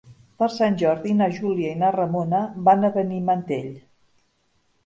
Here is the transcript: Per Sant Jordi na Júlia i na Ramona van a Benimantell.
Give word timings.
Per 0.43 0.45
Sant 0.53 0.77
Jordi 0.81 1.11
na 1.19 1.27
Júlia 1.35 1.73
i 1.75 1.79
na 1.83 1.91
Ramona 1.97 2.39
van 2.71 2.89
a 2.89 2.91
Benimantell. 2.97 3.73